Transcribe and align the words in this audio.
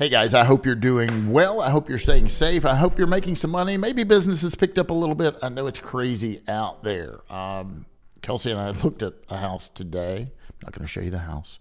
Hey 0.00 0.08
guys, 0.08 0.32
I 0.32 0.44
hope 0.44 0.64
you're 0.64 0.76
doing 0.76 1.30
well. 1.30 1.60
I 1.60 1.68
hope 1.68 1.90
you're 1.90 1.98
staying 1.98 2.30
safe. 2.30 2.64
I 2.64 2.74
hope 2.74 2.96
you're 2.96 3.06
making 3.06 3.36
some 3.36 3.50
money. 3.50 3.76
Maybe 3.76 4.02
business 4.02 4.40
has 4.40 4.54
picked 4.54 4.78
up 4.78 4.88
a 4.88 4.94
little 4.94 5.14
bit. 5.14 5.36
I 5.42 5.50
know 5.50 5.66
it's 5.66 5.78
crazy 5.78 6.40
out 6.48 6.82
there. 6.82 7.20
Um, 7.30 7.84
Kelsey 8.22 8.50
and 8.50 8.58
I 8.58 8.70
looked 8.82 9.02
at 9.02 9.12
a 9.28 9.36
house 9.36 9.68
today. 9.68 10.32
I'm 10.48 10.56
not 10.62 10.72
going 10.72 10.86
to 10.86 10.90
show 10.90 11.02
you 11.02 11.10
the 11.10 11.18
house, 11.18 11.58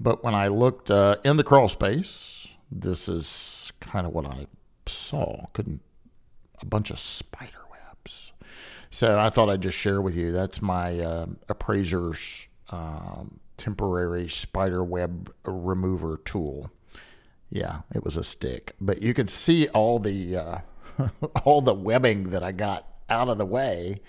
but 0.00 0.24
when 0.24 0.34
I 0.34 0.48
looked 0.48 0.90
uh, 0.90 1.18
in 1.22 1.36
the 1.36 1.44
crawl 1.44 1.68
space, 1.68 2.48
this 2.68 3.08
is 3.08 3.72
kind 3.78 4.08
of 4.08 4.12
what 4.12 4.26
I 4.26 4.48
saw. 4.86 5.46
Couldn't 5.52 5.80
a 6.60 6.66
bunch 6.66 6.90
of 6.90 6.98
spider 6.98 7.64
webs. 7.70 8.32
So 8.90 9.20
I 9.20 9.30
thought 9.30 9.50
I'd 9.50 9.62
just 9.62 9.78
share 9.78 10.02
with 10.02 10.16
you. 10.16 10.32
That's 10.32 10.60
my 10.60 10.98
uh, 10.98 11.26
appraiser's 11.48 12.48
um, 12.70 13.38
temporary 13.56 14.28
spider 14.28 14.82
web 14.82 15.32
remover 15.44 16.16
tool. 16.24 16.72
Yeah, 17.50 17.80
it 17.94 18.04
was 18.04 18.16
a 18.16 18.24
stick, 18.24 18.74
but 18.80 19.02
you 19.02 19.14
could 19.14 19.30
see 19.30 19.68
all 19.68 19.98
the 19.98 20.36
uh, 20.36 20.58
all 21.44 21.60
the 21.62 21.74
webbing 21.74 22.30
that 22.30 22.42
I 22.42 22.52
got 22.52 22.86
out 23.08 23.28
of 23.28 23.38
the 23.38 23.46
way, 23.46 24.00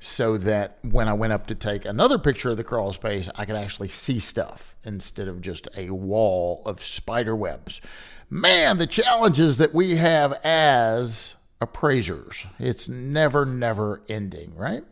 so 0.00 0.36
that 0.38 0.78
when 0.82 1.06
I 1.06 1.12
went 1.12 1.32
up 1.32 1.46
to 1.48 1.54
take 1.54 1.84
another 1.84 2.18
picture 2.18 2.50
of 2.50 2.56
the 2.56 2.64
crawl 2.64 2.92
space, 2.92 3.30
I 3.36 3.44
could 3.44 3.56
actually 3.56 3.90
see 3.90 4.18
stuff 4.18 4.74
instead 4.84 5.28
of 5.28 5.40
just 5.40 5.68
a 5.76 5.90
wall 5.90 6.62
of 6.64 6.82
spider 6.82 7.36
webs. 7.36 7.80
Man, 8.28 8.78
the 8.78 8.86
challenges 8.86 9.58
that 9.58 9.74
we 9.74 9.96
have 9.96 10.32
as 10.44 11.36
appraisers. 11.60 12.46
It's 12.58 12.88
never, 12.88 13.44
never 13.44 14.02
ending, 14.08 14.54
right? 14.56 14.84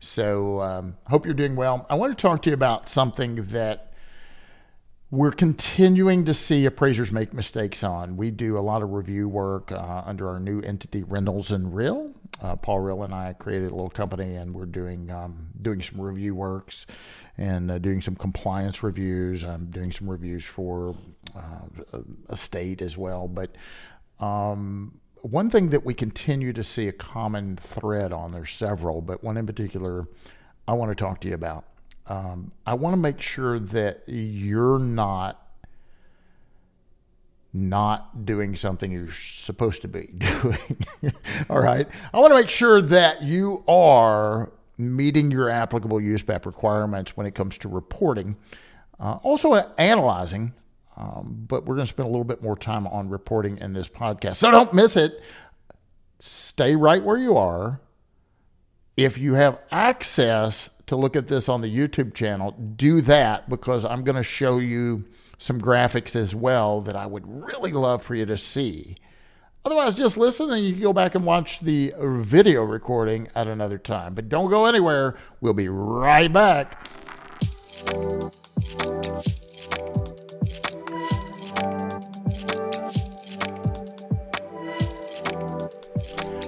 So, 0.00 0.60
um, 0.60 0.96
hope 1.06 1.24
you're 1.24 1.34
doing 1.34 1.56
well. 1.56 1.86
I 1.88 1.94
want 1.94 2.16
to 2.16 2.20
talk 2.20 2.42
to 2.42 2.50
you 2.50 2.54
about 2.54 2.88
something 2.88 3.36
that 3.46 3.89
we're 5.10 5.32
continuing 5.32 6.24
to 6.24 6.32
see 6.32 6.64
appraisers 6.66 7.10
make 7.10 7.34
mistakes 7.34 7.82
on. 7.82 8.16
We 8.16 8.30
do 8.30 8.56
a 8.56 8.60
lot 8.60 8.82
of 8.82 8.92
review 8.92 9.28
work 9.28 9.72
uh, 9.72 10.02
under 10.06 10.28
our 10.28 10.38
new 10.38 10.60
entity, 10.60 11.02
Reynolds 11.02 11.50
and 11.50 11.74
Rill. 11.74 12.12
Uh, 12.40 12.54
Paul 12.54 12.80
Rill 12.80 13.02
and 13.02 13.12
I 13.12 13.32
created 13.32 13.72
a 13.72 13.74
little 13.74 13.90
company, 13.90 14.36
and 14.36 14.54
we're 14.54 14.66
doing 14.66 15.10
um, 15.10 15.48
doing 15.60 15.82
some 15.82 16.00
review 16.00 16.36
works 16.36 16.86
and 17.36 17.72
uh, 17.72 17.78
doing 17.78 18.00
some 18.00 18.14
compliance 18.14 18.84
reviews. 18.84 19.42
I'm 19.42 19.66
doing 19.66 19.90
some 19.90 20.08
reviews 20.08 20.44
for 20.44 20.94
uh, 21.34 21.98
a 22.28 22.36
state 22.36 22.80
as 22.80 22.96
well. 22.96 23.26
But 23.26 23.56
um, 24.20 25.00
one 25.22 25.50
thing 25.50 25.70
that 25.70 25.84
we 25.84 25.92
continue 25.92 26.52
to 26.52 26.62
see 26.62 26.86
a 26.86 26.92
common 26.92 27.56
thread 27.56 28.12
on, 28.12 28.30
there's 28.30 28.52
several, 28.52 29.00
but 29.00 29.24
one 29.24 29.36
in 29.36 29.46
particular 29.46 30.06
I 30.68 30.74
want 30.74 30.92
to 30.92 30.94
talk 30.94 31.20
to 31.22 31.28
you 31.28 31.34
about 31.34 31.64
um, 32.10 32.50
I 32.66 32.74
want 32.74 32.94
to 32.94 32.96
make 32.96 33.20
sure 33.20 33.60
that 33.60 34.02
you're 34.08 34.80
not 34.80 35.46
not 37.52 38.26
doing 38.26 38.56
something 38.56 38.90
you're 38.90 39.12
supposed 39.12 39.82
to 39.82 39.88
be 39.88 40.08
doing. 40.18 41.14
All 41.48 41.60
right. 41.60 41.86
I 42.12 42.18
want 42.18 42.32
to 42.32 42.40
make 42.40 42.50
sure 42.50 42.82
that 42.82 43.22
you 43.22 43.62
are 43.68 44.52
meeting 44.76 45.30
your 45.30 45.48
applicable 45.48 45.98
USPAP 45.98 46.46
requirements 46.46 47.16
when 47.16 47.26
it 47.26 47.34
comes 47.36 47.58
to 47.58 47.68
reporting. 47.68 48.36
Uh, 48.98 49.18
also, 49.22 49.54
analyzing, 49.78 50.52
um, 50.96 51.44
but 51.46 51.64
we're 51.64 51.76
going 51.76 51.86
to 51.86 51.90
spend 51.92 52.08
a 52.08 52.10
little 52.10 52.24
bit 52.24 52.42
more 52.42 52.56
time 52.56 52.88
on 52.88 53.08
reporting 53.08 53.58
in 53.58 53.72
this 53.72 53.88
podcast. 53.88 54.36
So 54.36 54.50
don't 54.50 54.74
miss 54.74 54.96
it. 54.96 55.20
Stay 56.18 56.74
right 56.74 57.02
where 57.02 57.16
you 57.16 57.36
are. 57.36 57.80
If 58.96 59.16
you 59.16 59.34
have 59.34 59.60
access 59.70 60.70
to 60.90 60.96
look 60.96 61.14
at 61.14 61.28
this 61.28 61.48
on 61.48 61.60
the 61.60 61.72
YouTube 61.72 62.14
channel, 62.14 62.50
do 62.50 63.00
that 63.02 63.48
because 63.48 63.84
I'm 63.84 64.02
going 64.02 64.16
to 64.16 64.24
show 64.24 64.58
you 64.58 65.04
some 65.38 65.60
graphics 65.60 66.16
as 66.16 66.34
well 66.34 66.80
that 66.80 66.96
I 66.96 67.06
would 67.06 67.22
really 67.28 67.70
love 67.70 68.02
for 68.02 68.16
you 68.16 68.26
to 68.26 68.36
see. 68.36 68.96
Otherwise, 69.64 69.94
just 69.94 70.16
listen 70.16 70.50
and 70.50 70.66
you 70.66 70.72
can 70.72 70.82
go 70.82 70.92
back 70.92 71.14
and 71.14 71.24
watch 71.24 71.60
the 71.60 71.94
video 71.96 72.64
recording 72.64 73.28
at 73.36 73.46
another 73.46 73.78
time. 73.78 74.14
But 74.14 74.28
don't 74.28 74.50
go 74.50 74.66
anywhere. 74.66 75.16
We'll 75.40 75.52
be 75.52 75.68
right 75.68 76.32
back. 76.32 76.84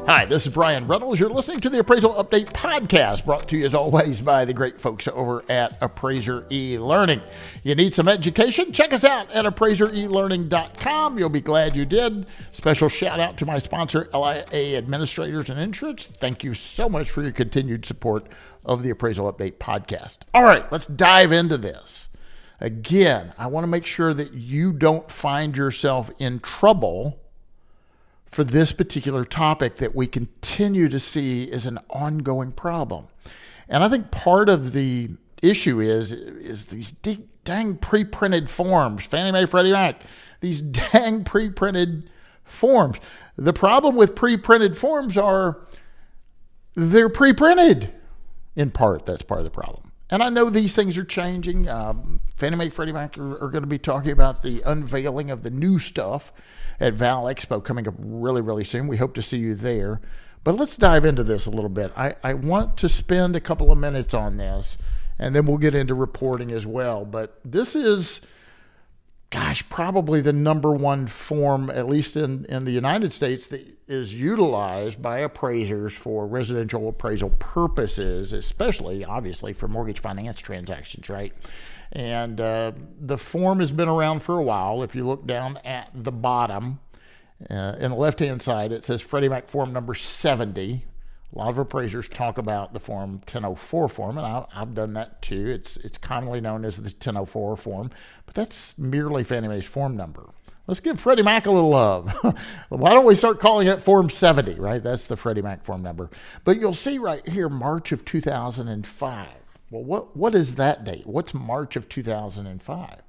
Hi, 0.06 0.24
this 0.24 0.48
is 0.48 0.52
Bryan 0.52 0.88
Reynolds. 0.88 1.20
You're 1.20 1.30
listening 1.30 1.60
to 1.60 1.70
the 1.70 1.78
Appraisal 1.78 2.14
Update 2.14 2.46
Podcast, 2.46 3.24
brought 3.24 3.48
to 3.48 3.56
you 3.56 3.64
as 3.64 3.72
always 3.72 4.20
by 4.20 4.44
the 4.44 4.52
great 4.52 4.80
folks 4.80 5.06
over 5.06 5.44
at 5.48 5.78
Appraiser 5.80 6.42
eLearning. 6.50 7.22
You 7.62 7.76
need 7.76 7.94
some 7.94 8.08
education? 8.08 8.72
Check 8.72 8.92
us 8.92 9.04
out 9.04 9.30
at 9.30 9.44
appraiserelearning.com. 9.44 11.18
You'll 11.20 11.28
be 11.28 11.40
glad 11.40 11.76
you 11.76 11.84
did. 11.84 12.26
Special 12.50 12.88
shout 12.88 13.20
out 13.20 13.36
to 13.38 13.46
my 13.46 13.60
sponsor, 13.60 14.08
LIA 14.12 14.76
Administrators 14.76 15.48
and 15.48 15.60
Insurance. 15.60 16.08
Thank 16.08 16.42
you 16.42 16.54
so 16.54 16.88
much 16.88 17.08
for 17.08 17.22
your 17.22 17.30
continued 17.30 17.86
support 17.86 18.26
of 18.64 18.82
the 18.82 18.90
Appraisal 18.90 19.32
Update 19.32 19.58
Podcast. 19.58 20.18
All 20.34 20.42
right, 20.42 20.70
let's 20.72 20.88
dive 20.88 21.30
into 21.30 21.56
this. 21.56 22.08
Again, 22.58 23.34
I 23.38 23.46
want 23.46 23.62
to 23.62 23.68
make 23.70 23.86
sure 23.86 24.12
that 24.14 24.32
you 24.34 24.72
don't 24.72 25.08
find 25.08 25.56
yourself 25.56 26.10
in 26.18 26.40
trouble 26.40 27.21
for 28.32 28.42
this 28.42 28.72
particular 28.72 29.24
topic 29.24 29.76
that 29.76 29.94
we 29.94 30.06
continue 30.06 30.88
to 30.88 30.98
see 30.98 31.44
is 31.44 31.66
an 31.66 31.78
ongoing 31.90 32.50
problem. 32.50 33.06
And 33.68 33.84
I 33.84 33.88
think 33.90 34.10
part 34.10 34.48
of 34.48 34.72
the 34.72 35.10
issue 35.42 35.80
is 35.80 36.12
is 36.12 36.66
these 36.66 36.92
dang 37.44 37.76
pre-printed 37.76 38.48
forms, 38.48 39.04
Fannie 39.04 39.32
Mae, 39.32 39.46
Freddie 39.46 39.72
Mac, 39.72 40.02
these 40.40 40.60
dang 40.92 41.24
pre-printed 41.24 42.10
forms. 42.42 42.98
The 43.36 43.52
problem 43.52 43.96
with 43.96 44.16
pre-printed 44.16 44.76
forms 44.76 45.18
are 45.18 45.60
they're 46.74 47.10
pre-printed. 47.10 47.92
In 48.56 48.70
part, 48.70 49.06
that's 49.06 49.22
part 49.22 49.40
of 49.40 49.44
the 49.44 49.50
problem. 49.50 49.92
And 50.10 50.22
I 50.22 50.28
know 50.28 50.50
these 50.50 50.74
things 50.74 50.98
are 50.98 51.04
changing. 51.04 51.68
Um, 51.68 52.20
Fannie 52.36 52.56
Mae, 52.56 52.68
Freddie 52.70 52.92
Mac 52.92 53.16
are, 53.16 53.44
are 53.44 53.48
going 53.48 53.62
to 53.62 53.68
be 53.68 53.78
talking 53.78 54.10
about 54.10 54.42
the 54.42 54.62
unveiling 54.64 55.30
of 55.30 55.42
the 55.42 55.50
new 55.50 55.78
stuff 55.78 56.32
at 56.82 56.94
Val 56.94 57.24
Expo 57.24 57.62
coming 57.62 57.86
up 57.86 57.94
really, 57.96 58.40
really 58.40 58.64
soon. 58.64 58.88
We 58.88 58.96
hope 58.96 59.14
to 59.14 59.22
see 59.22 59.38
you 59.38 59.54
there. 59.54 60.00
But 60.42 60.56
let's 60.56 60.76
dive 60.76 61.04
into 61.04 61.22
this 61.22 61.46
a 61.46 61.50
little 61.50 61.70
bit. 61.70 61.92
I, 61.96 62.16
I 62.24 62.34
want 62.34 62.76
to 62.78 62.88
spend 62.88 63.36
a 63.36 63.40
couple 63.40 63.70
of 63.70 63.78
minutes 63.78 64.12
on 64.12 64.36
this, 64.36 64.76
and 65.16 65.34
then 65.34 65.46
we'll 65.46 65.58
get 65.58 65.76
into 65.76 65.94
reporting 65.94 66.50
as 66.50 66.66
well. 66.66 67.04
But 67.04 67.38
this 67.44 67.76
is, 67.76 68.20
gosh, 69.30 69.66
probably 69.68 70.20
the 70.20 70.32
number 70.32 70.72
one 70.72 71.06
form, 71.06 71.70
at 71.70 71.88
least 71.88 72.16
in, 72.16 72.44
in 72.46 72.64
the 72.64 72.72
United 72.72 73.12
States, 73.12 73.46
that 73.46 73.81
is 73.92 74.14
utilized 74.14 75.02
by 75.02 75.18
appraisers 75.18 75.92
for 75.92 76.26
residential 76.26 76.88
appraisal 76.88 77.30
purposes, 77.38 78.32
especially, 78.32 79.04
obviously, 79.04 79.52
for 79.52 79.68
mortgage 79.68 80.00
finance 80.00 80.40
transactions, 80.40 81.08
right? 81.08 81.32
And 81.92 82.40
uh, 82.40 82.72
the 82.98 83.18
form 83.18 83.60
has 83.60 83.70
been 83.70 83.88
around 83.88 84.20
for 84.20 84.38
a 84.38 84.42
while. 84.42 84.82
If 84.82 84.94
you 84.94 85.06
look 85.06 85.26
down 85.26 85.58
at 85.58 85.90
the 85.94 86.10
bottom, 86.10 86.80
uh, 87.50 87.76
in 87.78 87.90
the 87.90 87.96
left 87.96 88.20
hand 88.20 88.40
side, 88.40 88.72
it 88.72 88.84
says 88.84 89.02
Freddie 89.02 89.28
Mac 89.28 89.46
form 89.46 89.72
number 89.72 89.94
70. 89.94 90.86
A 91.34 91.38
lot 91.38 91.48
of 91.48 91.58
appraisers 91.58 92.08
talk 92.08 92.38
about 92.38 92.72
the 92.72 92.80
form 92.80 93.12
1004 93.12 93.88
form, 93.88 94.18
and 94.18 94.26
I, 94.26 94.46
have 94.52 94.74
done 94.74 94.94
that 94.94 95.22
too. 95.22 95.48
It's, 95.48 95.76
it's 95.78 95.98
commonly 95.98 96.40
known 96.40 96.64
as 96.64 96.76
the 96.76 96.82
1004 96.82 97.56
form, 97.56 97.90
but 98.26 98.34
that's 98.34 98.76
merely 98.78 99.24
Fannie 99.24 99.48
Mae's 99.48 99.64
form 99.64 99.96
number. 99.96 100.30
Let's 100.66 100.80
give 100.80 101.00
Freddie 101.00 101.24
Mac 101.24 101.46
a 101.46 101.50
little 101.50 101.70
love. 101.70 102.12
Why 102.68 102.90
don't 102.90 103.04
we 103.04 103.16
start 103.16 103.40
calling 103.40 103.66
it 103.66 103.82
Form 103.82 104.08
70, 104.08 104.54
right? 104.54 104.82
That's 104.82 105.06
the 105.06 105.16
Freddie 105.16 105.42
Mac 105.42 105.64
form 105.64 105.82
number. 105.82 106.08
But 106.44 106.60
you'll 106.60 106.72
see 106.72 106.98
right 106.98 107.26
here, 107.28 107.48
March 107.48 107.90
of 107.90 108.04
2005. 108.04 109.28
Well, 109.70 109.82
what, 109.82 110.16
what 110.16 110.34
is 110.34 110.54
that 110.56 110.84
date? 110.84 111.06
What's 111.06 111.34
March 111.34 111.74
of 111.74 111.88
2005? 111.88 113.02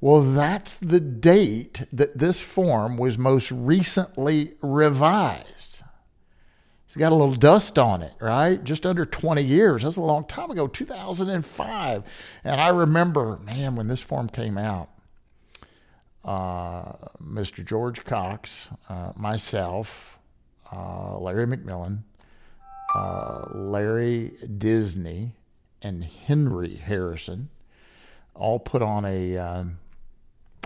Well, 0.00 0.20
that's 0.20 0.74
the 0.74 1.00
date 1.00 1.82
that 1.92 2.16
this 2.18 2.40
form 2.40 2.96
was 2.96 3.18
most 3.18 3.50
recently 3.50 4.54
revised. 4.62 5.82
It's 6.86 6.96
got 6.96 7.12
a 7.12 7.16
little 7.16 7.34
dust 7.34 7.78
on 7.78 8.02
it, 8.02 8.14
right? 8.20 8.62
Just 8.62 8.86
under 8.86 9.04
20 9.04 9.42
years. 9.42 9.82
That's 9.82 9.96
a 9.96 10.02
long 10.02 10.24
time 10.26 10.50
ago, 10.50 10.68
2005. 10.68 12.04
And 12.44 12.60
I 12.60 12.68
remember, 12.68 13.38
man, 13.38 13.76
when 13.76 13.88
this 13.88 14.00
form 14.00 14.28
came 14.28 14.56
out, 14.56 14.90
Mr. 16.26 17.64
George 17.64 18.04
Cox, 18.04 18.68
uh, 18.88 19.12
myself, 19.16 20.18
uh, 20.72 21.18
Larry 21.18 21.46
McMillan, 21.46 22.00
uh, 22.94 23.46
Larry 23.54 24.32
Disney, 24.58 25.32
and 25.82 26.04
Henry 26.04 26.76
Harrison 26.76 27.50
all 28.34 28.58
put 28.58 28.82
on 28.82 29.04
a 29.04 29.36
uh, 29.36 29.64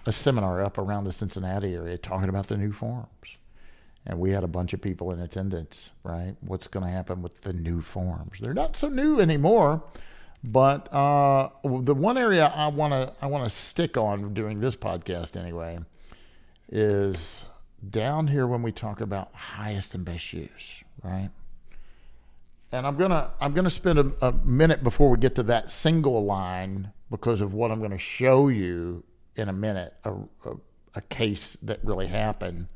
a 0.06 0.12
seminar 0.12 0.62
up 0.62 0.78
around 0.78 1.04
the 1.04 1.12
Cincinnati 1.12 1.74
area 1.74 1.98
talking 1.98 2.28
about 2.28 2.48
the 2.48 2.56
new 2.56 2.72
forms. 2.72 3.08
And 4.06 4.18
we 4.18 4.30
had 4.30 4.42
a 4.42 4.48
bunch 4.48 4.72
of 4.72 4.80
people 4.80 5.10
in 5.12 5.20
attendance, 5.20 5.90
right? 6.02 6.34
What's 6.40 6.66
going 6.66 6.86
to 6.86 6.90
happen 6.90 7.20
with 7.20 7.42
the 7.42 7.52
new 7.52 7.82
forms? 7.82 8.38
They're 8.40 8.54
not 8.54 8.74
so 8.74 8.88
new 8.88 9.20
anymore, 9.20 9.82
but 10.44 10.92
uh, 10.92 11.50
the 11.64 11.94
one 11.94 12.16
area 12.16 12.46
I 12.46 12.68
want 12.68 12.92
to 12.92 13.12
I 13.20 13.26
want 13.26 13.44
to 13.44 13.50
stick 13.50 13.96
on 13.96 14.34
doing 14.34 14.60
this 14.60 14.76
podcast 14.76 15.36
anyway 15.36 15.78
is 16.70 17.44
down 17.88 18.26
here 18.26 18.46
when 18.46 18.62
we 18.62 18.72
talk 18.72 19.00
about 19.00 19.34
highest 19.34 19.94
and 19.94 20.04
best 20.04 20.32
use, 20.32 20.82
right? 21.02 21.30
And 22.70 22.86
I'm 22.86 22.96
gonna 22.96 23.30
I'm 23.40 23.54
gonna 23.54 23.70
spend 23.70 23.98
a, 23.98 24.12
a 24.20 24.32
minute 24.32 24.82
before 24.82 25.10
we 25.10 25.18
get 25.18 25.34
to 25.36 25.42
that 25.44 25.70
single 25.70 26.24
line 26.24 26.92
because 27.10 27.40
of 27.40 27.54
what 27.54 27.70
I'm 27.70 27.78
going 27.78 27.90
to 27.90 27.98
show 27.98 28.48
you 28.48 29.02
in 29.36 29.48
a 29.48 29.52
minute, 29.52 29.94
a, 30.04 30.12
a, 30.12 30.56
a 30.94 31.00
case 31.02 31.56
that 31.62 31.80
really 31.84 32.06
happened. 32.06 32.68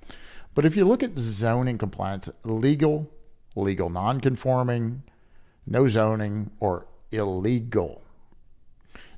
But 0.55 0.65
if 0.65 0.76
you 0.76 0.85
look 0.85 1.03
at 1.03 1.19
zoning 1.19 1.79
compliance, 1.79 2.31
legal, 2.44 3.11
legal 3.56 3.91
non-conforming, 3.91 5.03
no 5.67 5.87
zoning, 5.87 6.50
or 6.61 6.87
illegal. 7.12 8.03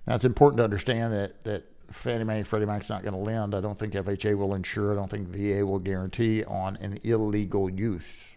Now 0.06 0.14
it's 0.14 0.24
important 0.24 0.58
to 0.58 0.64
understand 0.64 1.12
that 1.12 1.44
that 1.44 1.64
Fannie 1.90 2.24
Mae, 2.24 2.42
Freddie 2.42 2.66
Mac's 2.66 2.88
not 2.88 3.02
going 3.02 3.14
to 3.14 3.20
lend. 3.20 3.54
I 3.54 3.60
don't 3.60 3.78
think 3.78 3.94
FHA 3.94 4.36
will 4.36 4.54
insure. 4.54 4.92
I 4.92 4.96
don't 4.96 5.10
think 5.10 5.28
VA 5.28 5.64
will 5.64 5.78
guarantee 5.78 6.44
on 6.44 6.76
an 6.76 6.98
illegal 7.02 7.70
use. 7.70 8.36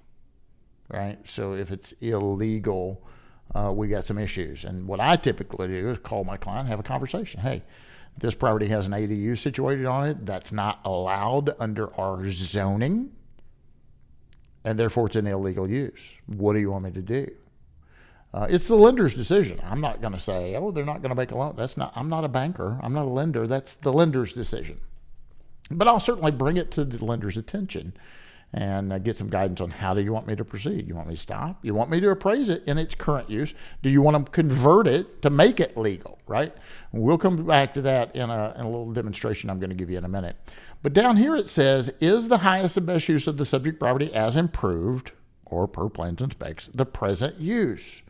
Right. 0.89 1.17
So 1.25 1.53
if 1.53 1.71
it's 1.71 1.93
illegal, 1.93 3.03
uh, 3.53 3.73
we 3.73 3.87
got 3.87 4.05
some 4.05 4.17
issues. 4.17 4.63
And 4.63 4.87
what 4.87 4.99
I 4.99 5.15
typically 5.15 5.67
do 5.67 5.89
is 5.89 5.97
call 5.99 6.23
my 6.23 6.37
client, 6.37 6.67
have 6.67 6.79
a 6.79 6.83
conversation. 6.83 7.41
Hey, 7.41 7.63
this 8.17 8.33
property 8.33 8.67
has 8.67 8.85
an 8.85 8.93
ADU 8.93 9.37
situated 9.37 9.85
on 9.85 10.07
it 10.07 10.25
that's 10.25 10.51
not 10.51 10.79
allowed 10.85 11.55
under 11.59 11.93
our 11.99 12.27
zoning, 12.29 13.11
and 14.63 14.79
therefore 14.79 15.07
it's 15.07 15.15
an 15.15 15.27
illegal 15.27 15.69
use. 15.69 16.01
What 16.25 16.53
do 16.53 16.59
you 16.59 16.71
want 16.71 16.85
me 16.85 16.91
to 16.91 17.01
do? 17.01 17.31
Uh, 18.33 18.45
it's 18.49 18.67
the 18.67 18.75
lender's 18.75 19.13
decision. 19.13 19.59
I'm 19.63 19.81
not 19.81 20.01
going 20.01 20.13
to 20.13 20.19
say, 20.19 20.55
oh, 20.55 20.71
they're 20.71 20.85
not 20.85 21.01
going 21.01 21.09
to 21.09 21.15
make 21.15 21.31
a 21.31 21.37
loan. 21.37 21.55
That's 21.55 21.77
not. 21.77 21.93
I'm 21.95 22.09
not 22.09 22.23
a 22.23 22.27
banker. 22.27 22.79
I'm 22.83 22.93
not 22.93 23.05
a 23.05 23.09
lender. 23.09 23.47
That's 23.47 23.75
the 23.75 23.93
lender's 23.93 24.33
decision. 24.33 24.79
But 25.71 25.87
I'll 25.87 25.99
certainly 25.99 26.31
bring 26.31 26.57
it 26.57 26.71
to 26.71 26.85
the 26.85 27.03
lender's 27.03 27.37
attention 27.37 27.93
and 28.53 28.93
uh, 28.93 28.97
get 28.97 29.17
some 29.17 29.29
guidance 29.29 29.59
on 29.59 29.69
how 29.69 29.93
do 29.93 30.01
you 30.01 30.13
want 30.13 30.27
me 30.27 30.35
to 30.35 30.45
proceed. 30.45 30.87
You 30.87 30.95
want 30.95 31.07
me 31.07 31.15
to 31.15 31.19
stop? 31.19 31.63
You 31.63 31.73
want 31.73 31.89
me 31.89 31.99
to 31.99 32.09
appraise 32.09 32.49
it 32.49 32.63
in 32.65 32.77
its 32.77 32.95
current 32.95 33.29
use? 33.29 33.53
Do 33.81 33.89
you 33.89 34.01
want 34.01 34.25
to 34.25 34.31
convert 34.31 34.87
it 34.87 35.21
to 35.21 35.29
make 35.29 35.59
it 35.59 35.77
legal? 35.77 36.19
Right? 36.27 36.53
We'll 36.91 37.17
come 37.17 37.45
back 37.45 37.73
to 37.73 37.81
that 37.83 38.15
in 38.15 38.29
a, 38.29 38.53
in 38.57 38.61
a 38.61 38.69
little 38.69 38.91
demonstration 38.91 39.49
I'm 39.49 39.59
going 39.59 39.69
to 39.69 39.75
give 39.75 39.89
you 39.89 39.97
in 39.97 40.05
a 40.05 40.09
minute. 40.09 40.37
But 40.81 40.93
down 40.93 41.17
here 41.17 41.35
it 41.35 41.49
says, 41.49 41.91
is 41.99 42.27
the 42.27 42.39
highest 42.39 42.77
and 42.77 42.85
best 42.85 43.09
use 43.09 43.27
of 43.27 43.37
the 43.37 43.45
subject 43.45 43.79
property 43.79 44.13
as 44.13 44.37
improved 44.37 45.11
or 45.45 45.67
per 45.67 45.89
plans 45.89 46.21
and 46.21 46.31
specs 46.31 46.67
the 46.67 46.85
present 46.85 47.39
use? 47.39 48.01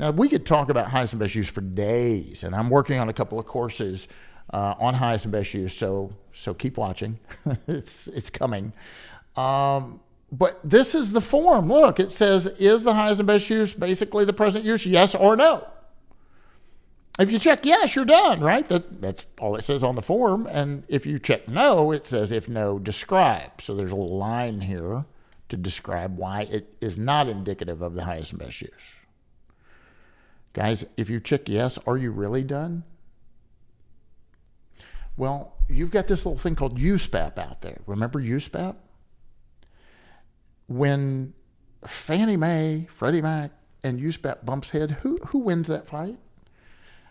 Now, 0.00 0.10
we 0.12 0.30
could 0.30 0.46
talk 0.46 0.70
about 0.70 0.88
highest 0.88 1.12
and 1.12 1.20
best 1.20 1.34
use 1.34 1.50
for 1.50 1.60
days, 1.60 2.42
and 2.42 2.54
I'm 2.54 2.70
working 2.70 2.98
on 2.98 3.10
a 3.10 3.12
couple 3.12 3.38
of 3.38 3.44
courses 3.44 4.08
uh, 4.50 4.74
on 4.78 4.94
highest 4.94 5.26
and 5.26 5.32
best 5.32 5.52
use. 5.52 5.74
So, 5.74 6.10
so 6.32 6.54
keep 6.54 6.78
watching. 6.78 7.18
it's 7.68 8.06
it's 8.06 8.30
coming. 8.30 8.72
Um, 9.36 10.00
but 10.32 10.58
this 10.64 10.94
is 10.94 11.12
the 11.12 11.20
form. 11.20 11.68
Look, 11.68 12.00
it 12.00 12.12
says, 12.12 12.46
"Is 12.46 12.82
the 12.82 12.94
highest 12.94 13.20
and 13.20 13.26
best 13.26 13.50
use 13.50 13.74
basically 13.74 14.24
the 14.24 14.32
present 14.32 14.64
use? 14.64 14.86
Yes 14.86 15.14
or 15.14 15.36
no?" 15.36 15.68
If 17.18 17.30
you 17.30 17.38
check 17.38 17.66
yes, 17.66 17.94
you're 17.94 18.06
done, 18.06 18.40
right? 18.40 18.66
That, 18.68 19.02
that's 19.02 19.26
all 19.38 19.54
it 19.56 19.64
says 19.64 19.84
on 19.84 19.96
the 19.96 20.02
form. 20.02 20.46
And 20.46 20.84
if 20.88 21.04
you 21.04 21.18
check 21.18 21.46
no, 21.46 21.92
it 21.92 22.06
says 22.06 22.32
if 22.32 22.48
no, 22.48 22.78
describe. 22.78 23.60
So 23.60 23.74
there's 23.74 23.92
a 23.92 23.96
little 23.96 24.16
line 24.16 24.62
here 24.62 25.04
to 25.50 25.56
describe 25.58 26.16
why 26.16 26.42
it 26.50 26.74
is 26.80 26.96
not 26.96 27.28
indicative 27.28 27.82
of 27.82 27.92
the 27.92 28.04
highest 28.04 28.32
and 28.32 28.40
best 28.40 28.62
use. 28.62 28.70
Guys, 30.52 30.84
if 30.96 31.08
you 31.08 31.20
check 31.20 31.48
yes, 31.48 31.78
are 31.86 31.96
you 31.96 32.10
really 32.10 32.42
done? 32.42 32.82
Well, 35.16 35.54
you've 35.68 35.90
got 35.90 36.08
this 36.08 36.24
little 36.24 36.38
thing 36.38 36.56
called 36.56 36.78
USPAP 36.78 37.38
out 37.38 37.60
there. 37.60 37.78
Remember 37.86 38.20
USPAP? 38.20 38.74
When 40.66 41.34
Fannie 41.86 42.36
Mae, 42.36 42.88
Freddie 42.90 43.22
Mac, 43.22 43.52
and 43.82 44.00
USPAP 44.00 44.44
bumps 44.44 44.70
head, 44.70 44.92
who, 45.02 45.18
who 45.26 45.38
wins 45.38 45.68
that 45.68 45.86
fight? 45.86 46.18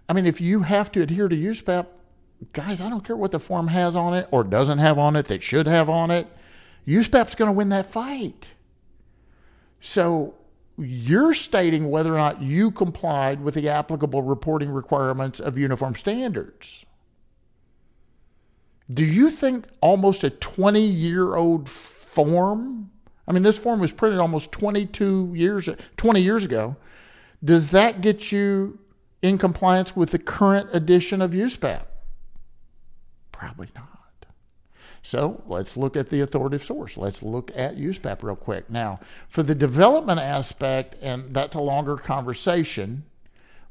I 0.08 0.14
mean, 0.14 0.26
if 0.26 0.42
you 0.42 0.64
have 0.64 0.92
to 0.94 1.02
adhere 1.02 1.28
to 1.28 1.36
USPAP, 1.36 1.88
guys, 2.54 2.82
I 2.82 2.90
don't 2.90 3.04
care 3.04 3.16
what 3.16 3.32
the 3.32 3.40
form 3.40 3.68
has 3.68 3.96
on 3.96 4.16
it 4.16 4.28
or 4.32 4.44
doesn't 4.44 4.80
have 4.80 4.98
on 4.98 5.16
it 5.16 5.28
that 5.28 5.44
should 5.44 5.68
have 5.68 5.90
on 5.90 6.12
it. 6.12 6.28
USPAP's 6.88 7.36
going 7.36 7.50
to 7.50 7.54
win 7.54 7.70
that 7.70 7.92
fight. 7.92 8.54
So 9.80 10.34
you're 10.80 11.34
stating 11.34 11.90
whether 11.90 12.14
or 12.14 12.18
not 12.18 12.42
you 12.42 12.72
complied 12.72 13.42
with 13.42 13.54
the 13.54 13.70
applicable 13.70 14.22
reporting 14.22 14.70
requirements 14.70 15.40
of 15.40 15.58
uniform 15.58 15.96
standards. 15.96 16.86
Do 18.92 19.06
you 19.06 19.30
think 19.30 19.68
almost 19.82 20.24
a 20.24 20.30
20 20.30 20.82
year 20.82 21.36
old 21.36 21.70
form? 21.70 22.92
I 23.28 23.32
mean, 23.32 23.44
this 23.44 23.60
form 23.60 23.80
was 23.80 23.92
printed 23.92 24.20
almost 24.20 24.52
22 24.52 25.34
years, 25.36 25.70
20 25.98 26.22
years 26.22 26.44
ago. 26.44 26.76
Does 27.44 27.70
that 27.70 28.02
get 28.02 28.32
you 28.32 28.80
in 29.22 29.38
compliance 29.38 29.96
with 29.96 30.12
the 30.12 30.20
current 30.20 30.70
edition 30.74 31.22
of 31.22 31.32
USPAP? 31.32 31.84
Probably 33.32 33.70
not. 33.76 33.99
So 35.02 35.42
let's 35.48 35.78
look 35.78 35.96
at 35.96 36.10
the 36.10 36.22
authoritative 36.22 36.66
source. 36.66 36.98
Let's 36.98 37.24
look 37.24 37.52
at 37.56 37.78
USPAP 37.78 38.22
real 38.24 38.36
quick. 38.36 38.70
Now, 38.70 39.00
for 39.28 39.44
the 39.44 39.56
development 39.56 40.20
aspect, 40.20 40.96
and 41.02 41.34
that's 41.34 41.56
a 41.56 41.62
longer 41.62 41.96
conversation, 41.96 43.04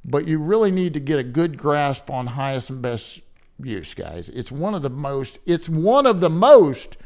but 0.05 0.27
you 0.27 0.39
really 0.39 0.71
need 0.71 0.95
to 0.95 1.01
get 1.01 1.19
a 1.19 1.25
good 1.25 1.59
grasp 1.59 2.11
on 2.11 2.29
highest 2.29 2.71
and 2.71 2.81
best 2.81 3.21
use, 3.63 3.95
guys. 3.95 4.31
It's 4.31 4.51
one 4.51 4.75
of 4.75 4.83
the 4.83 4.91
most, 4.91 5.39
it's 5.45 5.69
one 5.69 6.07
of 6.07 6.21
the 6.21 6.31
most 6.31 6.97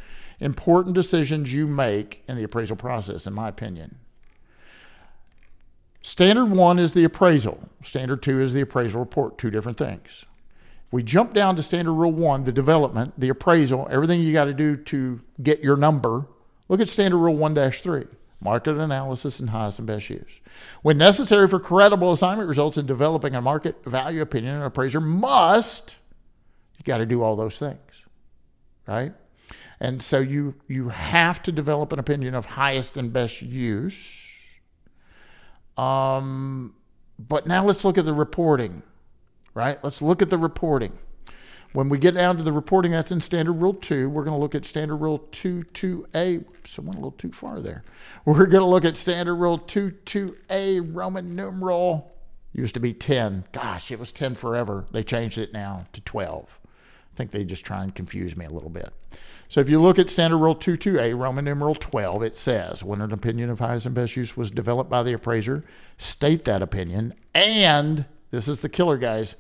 important 0.40 0.94
decisions 0.94 1.52
you 1.52 1.66
make 1.66 2.22
in 2.28 2.36
the 2.36 2.44
appraisal 2.44 2.76
process, 2.76 3.26
in 3.26 3.32
my 3.32 3.48
opinion. 3.48 3.96
Standard 6.02 6.50
one 6.50 6.78
is 6.78 6.94
the 6.94 7.04
appraisal. 7.04 7.68
Standard 7.84 8.22
two 8.22 8.40
is 8.40 8.52
the 8.52 8.60
appraisal 8.60 9.00
report, 9.00 9.38
two 9.38 9.50
different 9.50 9.78
things 9.78 10.26
we 10.92 11.02
jump 11.02 11.32
down 11.32 11.56
to 11.56 11.62
standard 11.62 11.94
rule 11.94 12.12
one, 12.12 12.44
the 12.44 12.52
development, 12.52 13.14
the 13.18 13.30
appraisal, 13.30 13.88
everything 13.90 14.20
you 14.20 14.32
got 14.32 14.44
to 14.44 14.54
do 14.54 14.76
to 14.76 15.20
get 15.42 15.60
your 15.60 15.76
number, 15.76 16.28
look 16.68 16.80
at 16.80 16.88
standard 16.88 17.16
rule 17.16 17.34
1 17.34 17.70
3 17.72 18.04
market 18.40 18.76
analysis 18.76 19.40
and 19.40 19.50
highest 19.50 19.78
and 19.78 19.86
best 19.86 20.10
use. 20.10 20.40
When 20.82 20.98
necessary 20.98 21.48
for 21.48 21.58
credible 21.58 22.12
assignment 22.12 22.48
results 22.48 22.76
in 22.76 22.86
developing 22.86 23.34
a 23.34 23.40
market 23.40 23.82
value 23.84 24.20
opinion, 24.20 24.56
an 24.56 24.62
appraiser 24.62 25.00
must, 25.00 25.96
you 26.76 26.84
got 26.84 26.98
to 26.98 27.06
do 27.06 27.22
all 27.22 27.36
those 27.36 27.56
things, 27.56 27.78
right? 28.86 29.14
And 29.80 30.02
so 30.02 30.18
you 30.18 30.54
you 30.68 30.90
have 30.90 31.42
to 31.44 31.52
develop 31.52 31.92
an 31.92 31.98
opinion 31.98 32.34
of 32.34 32.44
highest 32.44 32.96
and 32.96 33.12
best 33.12 33.42
use. 33.42 34.26
Um, 35.76 36.74
but 37.18 37.46
now 37.46 37.64
let's 37.64 37.84
look 37.84 37.96
at 37.96 38.04
the 38.04 38.12
reporting 38.12 38.82
right? 39.54 39.78
Let's 39.82 40.02
look 40.02 40.22
at 40.22 40.30
the 40.30 40.38
reporting. 40.38 40.98
When 41.72 41.88
we 41.88 41.96
get 41.96 42.14
down 42.14 42.36
to 42.36 42.42
the 42.42 42.52
reporting 42.52 42.92
that's 42.92 43.12
in 43.12 43.22
Standard 43.22 43.54
Rule 43.54 43.72
2, 43.72 44.10
we're 44.10 44.24
going 44.24 44.36
to 44.36 44.40
look 44.40 44.54
at 44.54 44.66
Standard 44.66 44.96
Rule 44.96 45.20
22A. 45.32 46.44
So 46.64 46.82
I 46.82 46.86
went 46.86 46.96
a 46.96 47.00
little 47.00 47.12
too 47.12 47.32
far 47.32 47.60
there. 47.60 47.82
We're 48.26 48.46
going 48.46 48.62
to 48.62 48.68
look 48.68 48.84
at 48.84 48.98
Standard 48.98 49.36
Rule 49.36 49.58
22A, 49.58 50.94
Roman 50.94 51.34
numeral, 51.34 52.14
used 52.52 52.74
to 52.74 52.80
be 52.80 52.92
10. 52.92 53.44
Gosh, 53.52 53.90
it 53.90 53.98
was 53.98 54.12
10 54.12 54.34
forever. 54.34 54.84
They 54.92 55.02
changed 55.02 55.38
it 55.38 55.54
now 55.54 55.86
to 55.94 56.02
12. 56.02 56.60
I 57.12 57.16
think 57.16 57.30
they 57.30 57.44
just 57.44 57.64
try 57.64 57.82
and 57.82 57.94
confuse 57.94 58.36
me 58.36 58.44
a 58.44 58.50
little 58.50 58.70
bit. 58.70 58.90
So 59.48 59.60
if 59.60 59.68
you 59.68 59.80
look 59.80 59.98
at 59.98 60.10
Standard 60.10 60.38
Rule 60.38 60.56
22A, 60.56 61.18
Roman 61.18 61.44
numeral 61.44 61.74
12, 61.74 62.22
it 62.22 62.36
says 62.36 62.82
when 62.84 63.00
an 63.00 63.12
opinion 63.12 63.48
of 63.48 63.58
highest 63.58 63.86
and 63.86 63.94
best 63.94 64.16
use 64.16 64.36
was 64.36 64.50
developed 64.50 64.90
by 64.90 65.02
the 65.02 65.12
appraiser, 65.14 65.64
state 65.98 66.44
that 66.44 66.62
opinion 66.62 67.14
and 67.34 68.06
this 68.32 68.48
is 68.48 68.60
the 68.60 68.68
killer, 68.68 68.98
guys. 68.98 69.36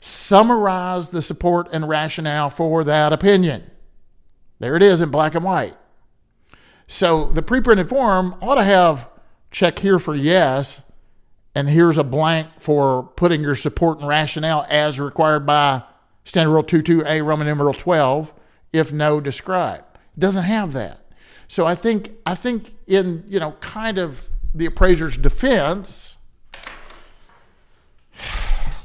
Summarize 0.00 1.08
the 1.08 1.22
support 1.22 1.68
and 1.72 1.88
rationale 1.88 2.50
for 2.50 2.84
that 2.84 3.14
opinion. 3.14 3.70
There 4.58 4.76
it 4.76 4.82
is 4.82 5.00
in 5.00 5.08
black 5.08 5.34
and 5.34 5.44
white. 5.44 5.76
So 6.86 7.26
the 7.26 7.42
pre-printed 7.42 7.88
form 7.88 8.34
ought 8.42 8.56
to 8.56 8.64
have 8.64 9.08
check 9.50 9.78
here 9.78 9.98
for 9.98 10.14
yes, 10.14 10.82
and 11.54 11.70
here's 11.70 11.98
a 11.98 12.04
blank 12.04 12.48
for 12.58 13.04
putting 13.16 13.40
your 13.40 13.54
support 13.54 13.98
and 14.00 14.08
rationale 14.08 14.66
as 14.68 15.00
required 15.00 15.46
by 15.46 15.82
Standard 16.24 16.52
Rule 16.52 16.64
22A, 16.64 17.24
Roman 17.24 17.46
numeral 17.46 17.72
12, 17.72 18.34
if 18.72 18.92
no, 18.92 19.20
describe. 19.20 19.84
It 20.14 20.20
doesn't 20.20 20.44
have 20.44 20.74
that. 20.74 21.00
So 21.48 21.66
I 21.66 21.74
think 21.74 22.12
I 22.26 22.34
think 22.34 22.74
in 22.86 23.24
you 23.26 23.40
know 23.40 23.52
kind 23.60 23.96
of 23.96 24.28
the 24.54 24.66
appraiser's 24.66 25.16
defense, 25.16 26.17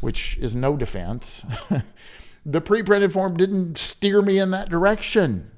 which 0.03 0.37
is 0.37 0.53
no 0.53 0.75
defense, 0.75 1.45
the 2.45 2.59
pre 2.59 2.83
printed 2.83 3.13
form 3.13 3.37
didn't 3.37 3.77
steer 3.77 4.21
me 4.21 4.37
in 4.37 4.51
that 4.51 4.69
direction. 4.69 5.49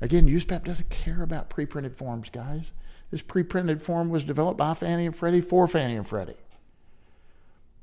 Again, 0.00 0.26
USPAP 0.26 0.64
doesn't 0.64 0.88
care 0.88 1.22
about 1.22 1.50
pre 1.50 1.66
printed 1.66 1.94
forms, 1.94 2.30
guys. 2.30 2.72
This 3.10 3.20
pre 3.20 3.42
printed 3.42 3.82
form 3.82 4.08
was 4.08 4.24
developed 4.24 4.56
by 4.56 4.72
Fannie 4.72 5.04
and 5.04 5.14
Freddie 5.14 5.42
for 5.42 5.68
Fannie 5.68 5.96
and 5.96 6.08
Freddie. 6.08 6.38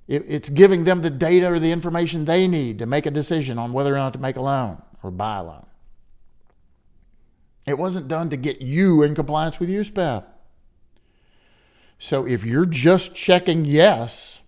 It, 0.08 0.26
it's 0.28 0.50
giving 0.50 0.86
them 0.86 1.04
the 1.04 1.12
data 1.12 1.52
or 1.52 1.60
the 1.60 1.72
information 1.72 2.26
they 2.26 2.48
need 2.48 2.80
to 2.80 2.88
make 2.88 3.06
a 3.06 3.12
decision 3.12 3.60
on 3.60 3.72
whether 3.72 3.94
or 3.94 3.98
not 3.98 4.14
to 4.14 4.20
make 4.20 4.38
a 4.38 4.42
loan 4.42 4.82
or 5.04 5.12
buy 5.12 5.38
a 5.38 5.44
loan. 5.44 5.68
It 7.68 7.78
wasn't 7.78 8.08
done 8.08 8.32
to 8.32 8.38
get 8.38 8.60
you 8.60 9.04
in 9.04 9.14
compliance 9.14 9.60
with 9.60 9.70
USPAP. 9.70 10.26
So 12.00 12.26
if 12.26 12.44
you're 12.44 12.66
just 12.66 13.14
checking 13.14 13.66
yes, 13.66 14.38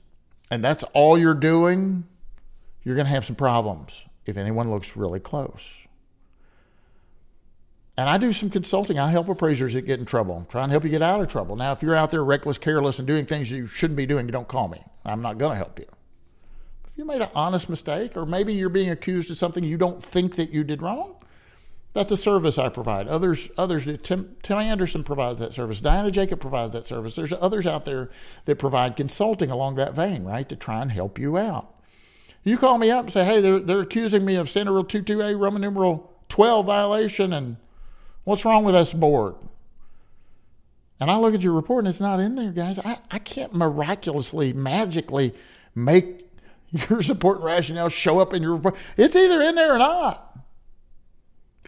and 0.52 0.64
that's 0.64 0.84
all 0.94 1.18
you're 1.18 1.34
doing, 1.34 2.04
you're 2.84 2.96
going 2.96 3.08
to 3.08 3.12
have 3.12 3.26
some 3.26 3.36
problems 3.36 4.02
if 4.26 4.38
anyone 4.38 4.70
looks 4.70 4.96
really 4.96 5.20
close. 5.20 5.68
And 7.98 8.10
I 8.10 8.18
do 8.18 8.32
some 8.32 8.50
consulting. 8.50 9.00
I 9.00 9.10
help 9.10 9.30
appraisers 9.30 9.74
that 9.74 9.84
get 9.84 10.00
in 10.00 10.06
trouble. 10.06 10.36
I'm 10.36 10.46
trying 10.46 10.66
to 10.66 10.72
help 10.72 10.84
you 10.84 10.90
get 10.90 11.02
out 11.02 11.22
of 11.22 11.30
trouble. 11.30 11.56
Now, 11.56 11.72
if 11.72 11.82
you're 11.82 11.96
out 11.96 12.12
there 12.12 12.24
reckless, 12.24 12.58
careless, 12.58 13.00
and 13.00 13.08
doing 13.08 13.26
things 13.26 13.50
you 13.50 13.66
shouldn't 13.66 13.98
be 13.98 14.06
doing, 14.06 14.26
you 14.26 14.32
don't 14.32 14.48
call 14.48 14.68
me. 14.68 14.84
I'm 15.06 15.22
not 15.22 15.38
going 15.38 15.52
to 15.52 15.58
help 15.58 15.80
you. 15.80 15.88
If 16.88 16.98
you 16.98 17.06
made 17.06 17.22
an 17.22 17.30
honest 17.34 17.70
mistake, 17.70 18.18
or 18.18 18.26
maybe 18.26 18.54
you're 18.54 18.70
being 18.70 18.90
accused 18.90 19.32
of 19.32 19.38
something 19.38 19.64
you 19.64 19.78
don't 19.78 20.04
think 20.04 20.36
that 20.36 20.52
you 20.52 20.64
did 20.64 20.82
wrong, 20.82 21.16
that's 21.94 22.12
a 22.12 22.18
service 22.18 22.58
I 22.58 22.70
provide. 22.70 23.08
Others, 23.08 23.50
others 23.58 23.86
do. 23.86 23.98
Tim, 23.98 24.38
Tim 24.44 24.58
Anderson 24.58 25.04
provides 25.04 25.40
that 25.42 25.52
service. 25.52 25.82
Diana 25.82 26.10
Jacob 26.10 26.40
provides 26.40 26.74
that 26.74 26.86
service. 26.86 27.16
There's 27.16 27.34
others 27.34 27.68
out 27.68 27.84
there 27.84 28.10
that 28.46 28.60
provide 28.60 28.96
consulting 28.96 29.52
along 29.52 29.76
that 29.76 29.94
vein, 29.94 30.24
right, 30.24 30.48
to 30.48 30.56
try 30.56 30.82
and 30.82 30.92
help 30.92 31.20
you 31.20 31.38
out. 31.38 31.76
You 32.44 32.58
call 32.58 32.78
me 32.78 32.90
up 32.90 33.06
and 33.06 33.14
say, 33.14 33.26
hey, 33.26 33.42
they're, 33.42 33.60
they're 33.60 33.82
accusing 33.82 34.24
me 34.24 34.36
of 34.36 34.50
Standard 34.50 34.72
Rule 34.72 34.86
22A, 34.86 35.40
Roman 35.40 35.62
numeral 35.62 36.12
12 36.30 36.66
violation, 36.66 37.34
and 37.34 37.58
what's 38.24 38.46
wrong 38.46 38.64
with 38.64 38.74
this 38.74 38.94
board? 38.94 39.36
And 41.02 41.12
I 41.12 41.18
look 41.18 41.34
at 41.34 41.42
your 41.42 41.54
report 41.54 41.84
and 41.84 41.90
it's 41.90 42.00
not 42.00 42.20
in 42.20 42.36
there, 42.36 42.52
guys. 42.52 42.80
I, 42.80 43.00
I 43.10 43.20
can't 43.20 43.54
miraculously, 43.54 44.54
magically 44.54 45.34
make 45.76 46.30
your 46.90 47.04
support 47.04 47.42
rationale 47.42 47.90
show 47.90 48.20
up 48.20 48.34
in 48.34 48.42
your 48.42 48.56
report. 48.56 48.76
It's 48.96 49.16
either 49.16 49.42
in 49.42 49.56
there 49.56 49.74
or 49.74 49.80
not. 49.80 50.31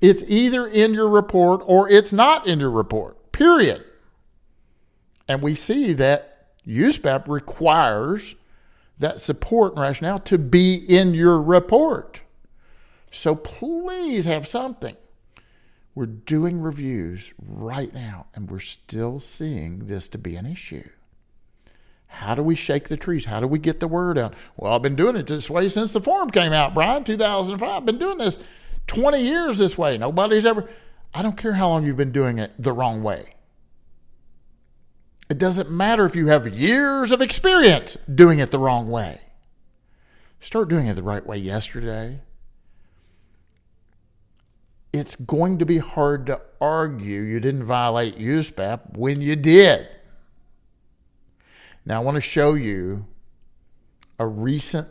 It's 0.04 0.22
either 0.28 0.68
in 0.68 0.94
your 0.94 1.08
report 1.08 1.62
or 1.66 1.90
it's 1.90 2.12
not 2.12 2.46
in 2.46 2.60
your 2.60 2.72
report, 2.72 3.32
period. 3.32 3.86
And 5.30 5.42
we 5.42 5.56
see 5.56 5.94
that 5.94 6.50
USPAP 6.68 7.30
requires 7.30 8.36
that 9.00 9.22
support 9.22 9.72
and 9.72 9.82
rationale 9.82 10.20
to 10.20 10.38
be 10.38 10.76
in 10.76 11.14
your 11.14 11.42
report. 11.42 12.20
So 13.14 13.34
please 13.34 14.26
have 14.26 14.46
something. 14.46 14.98
We're 15.96 16.08
doing 16.08 16.60
reviews 16.60 17.34
right 17.42 17.94
now, 17.94 18.26
and 18.36 18.52
we're 18.52 18.60
still 18.60 19.22
seeing 19.22 19.88
this 19.88 20.10
to 20.10 20.18
be 20.18 20.36
an 20.36 20.46
issue. 20.46 20.90
How 22.08 22.36
do 22.36 22.44
we 22.44 22.56
shake 22.56 22.90
the 22.90 22.98
trees? 22.98 23.24
How 23.24 23.40
do 23.40 23.48
we 23.48 23.58
get 23.58 23.80
the 23.80 23.88
word 23.88 24.18
out? 24.18 24.34
Well, 24.58 24.74
I've 24.74 24.82
been 24.82 24.98
doing 24.98 25.16
it 25.16 25.28
this 25.28 25.50
way 25.50 25.70
since 25.70 25.94
the 25.94 26.02
form 26.02 26.30
came 26.30 26.52
out, 26.52 26.74
Bryan, 26.74 27.06
2005. 27.06 27.70
I've 27.70 27.86
been 27.86 28.00
doing 28.00 28.18
this 28.18 28.38
20 28.88 29.22
years 29.22 29.58
this 29.58 29.78
way. 29.78 29.98
Nobody's 29.98 30.46
ever, 30.46 30.70
I 31.13 31.22
don't 31.22 31.38
care 31.38 31.54
how 31.54 31.70
long 31.70 31.86
you've 31.86 31.98
been 31.98 32.12
doing 32.12 32.40
it 32.40 32.52
the 32.60 32.74
wrong 32.74 33.04
way. 33.04 33.36
It 35.30 35.38
doesn't 35.38 35.72
matter 35.72 36.06
if 36.06 36.16
you 36.16 36.28
have 36.28 36.48
years 36.48 37.12
of 37.12 37.22
experience 37.22 37.98
doing 38.13 38.40
it 38.40 38.52
the 38.52 38.60
wrong 38.60 38.90
way. 38.90 39.20
Start 40.40 40.70
doing 40.70 40.88
it 40.88 40.96
the 40.96 41.04
right 41.04 41.25
way 41.25 41.38
yesterday. 41.38 42.20
It's 44.92 45.16
going 45.16 45.58
to 45.58 45.66
be 45.66 45.80
hard 45.80 46.28
to 46.28 46.42
argue 46.62 47.22
you 47.22 47.40
didn't 47.40 47.63
violate 47.63 48.20
USPAP 48.20 48.96
when 48.96 49.22
you 49.22 49.36
did. 49.36 49.88
Now, 51.86 52.02
I 52.02 52.04
want 52.04 52.16
to 52.16 52.22
show 52.22 52.54
you 52.54 53.08
a 54.20 54.28
recent 54.28 54.88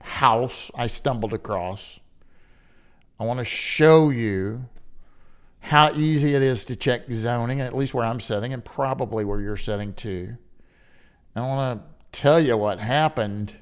house 0.00 0.70
I 0.74 0.86
stumbled 0.86 1.32
across 1.32 1.98
I 3.18 3.24
want 3.24 3.38
to 3.38 3.44
show 3.44 4.10
you 4.10 4.66
how 5.60 5.92
easy 5.94 6.34
it 6.34 6.42
is 6.42 6.64
to 6.66 6.76
check 6.76 7.10
zoning, 7.10 7.60
at 7.60 7.74
least 7.74 7.94
where 7.94 8.04
I'm 8.04 8.20
setting, 8.20 8.52
and 8.52 8.64
probably 8.64 9.24
where 9.24 9.40
you're 9.40 9.56
setting 9.56 9.94
too. 9.94 10.36
I 11.34 11.40
want 11.40 11.80
to 11.80 12.18
tell 12.18 12.40
you 12.40 12.56
what 12.56 12.78
happened, 12.78 13.54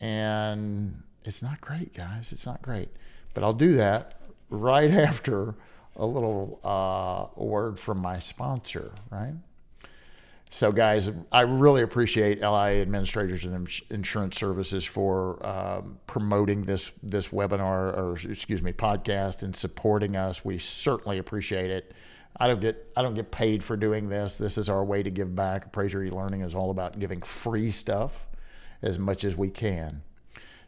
and 0.00 1.02
it's 1.24 1.42
not 1.42 1.60
great, 1.60 1.94
guys. 1.94 2.32
It's 2.32 2.46
not 2.46 2.62
great. 2.62 2.88
But 3.34 3.44
I'll 3.44 3.52
do 3.52 3.72
that 3.74 4.20
right 4.48 4.90
after 5.08 5.54
a 5.96 6.06
little 6.06 6.60
uh, 6.64 7.40
word 7.40 7.78
from 7.78 8.00
my 8.00 8.18
sponsor, 8.18 8.92
right? 9.10 9.34
So, 10.52 10.72
guys, 10.72 11.08
I 11.30 11.42
really 11.42 11.82
appreciate 11.82 12.40
LIA 12.40 12.82
administrators 12.82 13.44
and 13.44 13.68
insurance 13.88 14.36
services 14.36 14.84
for 14.84 15.44
um, 15.46 16.00
promoting 16.08 16.64
this 16.64 16.90
this 17.04 17.28
webinar 17.28 17.96
or 17.96 18.16
excuse 18.28 18.60
me 18.60 18.72
podcast 18.72 19.44
and 19.44 19.54
supporting 19.54 20.16
us. 20.16 20.44
We 20.44 20.58
certainly 20.58 21.18
appreciate 21.18 21.70
it. 21.70 21.94
I 22.36 22.48
don't 22.48 22.60
get 22.60 22.90
I 22.96 23.02
don't 23.02 23.14
get 23.14 23.30
paid 23.30 23.62
for 23.62 23.76
doing 23.76 24.08
this. 24.08 24.38
This 24.38 24.58
is 24.58 24.68
our 24.68 24.84
way 24.84 25.04
to 25.04 25.10
give 25.10 25.36
back. 25.36 25.66
Appraiser 25.66 26.02
e-learning 26.02 26.40
is 26.40 26.56
all 26.56 26.72
about 26.72 26.98
giving 26.98 27.22
free 27.22 27.70
stuff 27.70 28.26
as 28.82 28.98
much 28.98 29.22
as 29.22 29.36
we 29.36 29.50
can. 29.50 30.02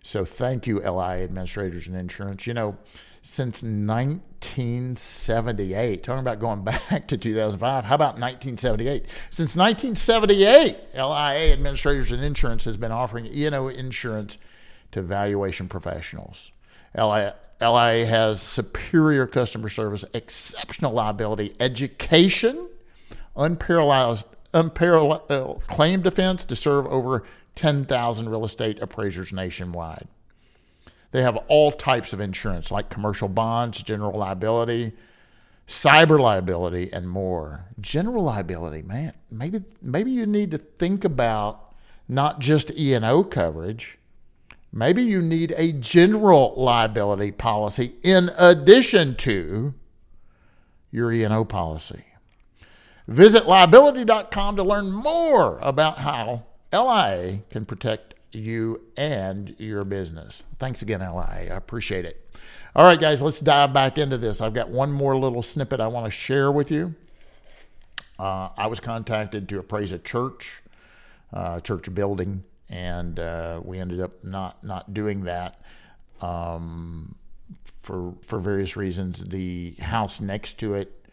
So, 0.05 0.25
thank 0.25 0.69
you, 0.69 0.79
LIA 0.79 1.25
administrators 1.25 1.89
and 1.89 1.97
insurance. 1.97 2.47
You 2.47 2.55
know 2.55 2.79
since 3.23 3.63
1978. 3.63 6.03
Talking 6.03 6.21
about 6.21 6.41
going 6.41 6.65
back 6.65 7.07
to 7.09 7.17
2005. 7.17 7.85
How 7.85 7.95
about 7.95 8.19
1978? 8.19 9.07
Since 9.31 9.57
1978, 9.57 10.77
LIA 10.95 11.53
Administrators 11.53 12.13
and 12.13 12.23
Insurance 12.23 12.65
has 12.65 12.77
been 12.77 12.93
offering 12.93 13.25
E&O 13.27 13.69
insurance 13.69 14.37
to 14.91 15.01
valuation 15.01 15.69
professionals. 15.69 16.51
LIA, 16.95 17.35
LIA 17.61 18.07
has 18.07 18.43
superior 18.43 19.27
customer 19.27 19.69
service, 19.69 20.05
exceptional 20.13 20.93
liability, 20.93 21.55
education, 21.61 22.69
unparalleled, 23.37 24.25
unparalleled 24.53 25.63
claim 25.69 26.03
defense 26.03 26.45
to 26.45 26.57
serve 26.57 26.87
over 26.87 27.23
10,000 27.55 28.29
real 28.29 28.45
estate 28.45 28.83
appraisers 28.83 29.33
nationwide. 29.33 30.09
They 31.13 31.23
have 31.23 31.37
all 31.49 31.71
types 31.71 32.13
of 32.13 32.21
insurance, 32.21 32.71
like 32.71 32.91
commercial 32.91 33.29
bonds, 33.29 33.83
general 33.83 34.19
liability, 34.19 34.93
cyber 35.69 36.19
liability, 36.19 36.93
and 36.93 37.09
more. 37.09 37.67
General 37.81 38.25
liability, 38.25 38.83
man, 38.83 39.13
maybe 39.31 39.63
maybe 39.81 40.11
you 40.11 40.27
need 40.27 40.51
to 40.51 40.59
think 40.59 41.05
about 41.05 41.75
not 42.09 42.41
just 42.41 42.73
E 42.77 42.95
and 42.95 43.05
O 43.05 43.23
coverage. 43.23 43.99
Maybe 44.73 45.03
you 45.03 45.21
need 45.21 45.53
a 45.59 45.73
general 45.73 46.55
liability 46.57 47.31
policy 47.31 47.95
in 48.03 48.31
addition 48.39 49.17
to 49.17 49.75
your 50.91 51.13
E&O 51.13 51.45
policy. 51.45 52.05
Visit 53.07 53.47
liability.com 53.47 54.57
to 54.57 54.63
learn 54.63 54.91
more 54.91 55.59
about 55.61 55.99
how 55.99 56.45
LIA 56.73 57.41
can 57.51 57.67
protect 57.67 58.12
you 58.33 58.81
and 58.97 59.55
your 59.59 59.85
business. 59.85 60.43
Thanks 60.59 60.83
again, 60.83 61.01
LI. 61.01 61.51
I 61.51 61.57
appreciate 61.57 62.05
it. 62.05 62.19
All 62.75 62.85
right, 62.85 62.99
guys, 62.99 63.21
let's 63.21 63.41
dive 63.41 63.73
back 63.73 63.99
into 63.99 64.17
this. 64.19 64.41
I've 64.41 64.55
got 64.55 64.71
one 64.71 64.91
more 64.91 65.17
little 65.17 65.43
snippet 65.43 65.81
I 65.81 65.89
want 65.89 66.07
to 66.07 66.11
share 66.11 66.51
with 66.51 66.71
you. 66.71 66.95
Uh, 68.19 68.49
I 68.57 68.67
was 68.67 68.81
contacted 68.81 69.49
to 69.51 69.59
appraise 69.59 69.93
a 69.93 69.99
church, 69.99 70.63
uh, 71.33 71.61
church 71.61 71.93
building, 71.95 72.45
and 72.69 73.19
uh, 73.19 73.61
we 73.63 73.79
ended 73.79 74.01
up 74.01 74.25
not 74.25 74.63
not 74.65 74.95
doing 74.95 75.25
that 75.25 75.61
um, 76.21 77.15
for 77.81 78.15
for 78.23 78.39
various 78.39 78.77
reasons. 78.77 79.25
The 79.25 79.73
house 79.81 80.21
next 80.21 80.59
to 80.61 80.75
it, 80.75 81.07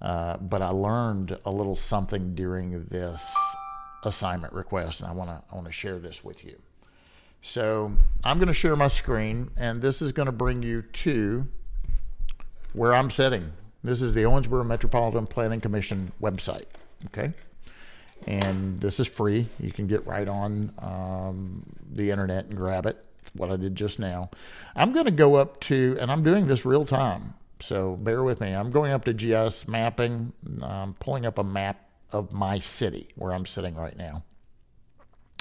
uh, 0.00 0.38
but 0.38 0.62
I 0.62 0.70
learned 0.70 1.38
a 1.44 1.50
little 1.50 1.76
something 1.76 2.34
during 2.34 2.84
this 2.84 3.34
assignment 4.04 4.52
request, 4.52 5.00
and 5.00 5.08
I 5.08 5.12
want 5.12 5.30
to 5.30 5.42
I 5.50 5.54
want 5.54 5.66
to 5.66 5.72
share 5.72 5.98
this 5.98 6.24
with 6.24 6.44
you. 6.44 6.56
So 7.42 7.92
I'm 8.24 8.38
going 8.38 8.48
to 8.48 8.54
share 8.54 8.76
my 8.76 8.88
screen, 8.88 9.50
and 9.56 9.80
this 9.80 10.02
is 10.02 10.12
going 10.12 10.26
to 10.26 10.32
bring 10.32 10.62
you 10.62 10.82
to 10.82 11.46
where 12.72 12.94
I'm 12.94 13.10
sitting. 13.10 13.52
This 13.84 14.02
is 14.02 14.12
the 14.14 14.22
Owensboro 14.22 14.66
Metropolitan 14.66 15.26
Planning 15.26 15.60
Commission 15.60 16.12
website. 16.20 16.66
Okay, 17.06 17.32
and 18.26 18.80
this 18.80 18.98
is 18.98 19.06
free. 19.06 19.48
You 19.60 19.72
can 19.72 19.86
get 19.86 20.06
right 20.06 20.28
on 20.28 20.72
um, 20.78 21.62
the 21.92 22.10
internet 22.10 22.46
and 22.46 22.56
grab 22.56 22.86
it. 22.86 23.04
What 23.34 23.50
I 23.50 23.56
did 23.56 23.76
just 23.76 23.98
now. 23.98 24.30
I'm 24.74 24.92
going 24.92 25.04
to 25.04 25.10
go 25.10 25.34
up 25.36 25.60
to, 25.60 25.96
and 26.00 26.10
I'm 26.10 26.22
doing 26.22 26.46
this 26.46 26.64
real 26.64 26.86
time. 26.86 27.34
So 27.60 27.96
bear 27.96 28.22
with 28.22 28.40
me. 28.40 28.52
I'm 28.52 28.70
going 28.70 28.92
up 28.92 29.04
to 29.04 29.12
GIS 29.12 29.68
mapping. 29.68 30.32
I'm 30.62 30.94
pulling 30.94 31.26
up 31.26 31.38
a 31.38 31.44
map 31.44 31.87
of 32.12 32.32
my 32.32 32.58
city 32.58 33.08
where 33.16 33.32
I'm 33.32 33.46
sitting 33.46 33.74
right 33.74 33.96
now. 33.96 34.22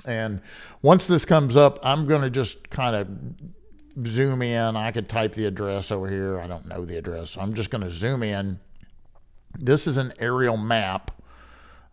And 0.06 0.42
once 0.82 1.08
this 1.08 1.26
comes 1.26 1.58
up, 1.58 1.80
I'm 1.84 2.08
going 2.08 2.22
to 2.22 2.30
just 2.30 2.70
kind 2.70 2.96
of 2.96 4.08
zoom 4.08 4.42
in. 4.42 4.76
I 4.76 4.92
could 4.92 5.10
type 5.10 5.34
the 5.34 5.46
address 5.46 5.92
over 5.92 6.10
here. 6.10 6.40
I 6.40 6.48
don't 6.48 6.68
know 6.68 6.86
the 6.86 6.98
address. 6.98 7.32
So 7.32 7.42
I'm 7.42 7.54
just 7.54 7.70
going 7.70 7.84
to 7.84 7.92
zoom 7.92 8.24
in. 8.24 8.60
This 9.58 9.88
is 9.88 9.98
an 9.98 10.14
aerial 10.20 10.56
map 10.56 11.12